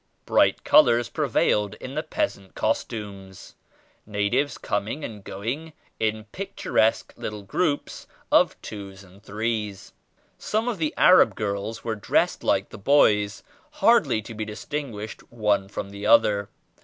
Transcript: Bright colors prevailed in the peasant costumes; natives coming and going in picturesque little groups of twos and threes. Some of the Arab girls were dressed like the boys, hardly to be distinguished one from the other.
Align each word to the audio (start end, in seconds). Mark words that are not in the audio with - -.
Bright 0.25 0.63
colors 0.63 1.09
prevailed 1.09 1.75
in 1.75 1.93
the 1.93 2.01
peasant 2.01 2.55
costumes; 2.55 3.53
natives 4.07 4.57
coming 4.57 5.03
and 5.03 5.23
going 5.23 5.73
in 5.99 6.23
picturesque 6.31 7.13
little 7.15 7.43
groups 7.43 8.07
of 8.31 8.59
twos 8.63 9.03
and 9.03 9.21
threes. 9.21 9.93
Some 10.39 10.67
of 10.67 10.79
the 10.79 10.91
Arab 10.97 11.35
girls 11.35 11.83
were 11.83 11.93
dressed 11.93 12.43
like 12.43 12.69
the 12.69 12.79
boys, 12.79 13.43
hardly 13.73 14.23
to 14.23 14.33
be 14.33 14.43
distinguished 14.43 15.21
one 15.31 15.67
from 15.69 15.91
the 15.91 16.07
other. 16.07 16.49